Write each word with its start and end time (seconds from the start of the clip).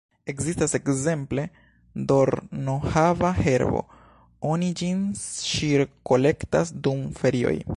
Ekzistas, 0.31 0.71
ekzemple, 0.77 1.43
dornohava-herbo, 2.11 3.81
oni 4.53 4.69
ĝin 4.81 5.05
ŝirkolektas 5.23 6.75
dum 6.89 7.05
ferioj. 7.23 7.57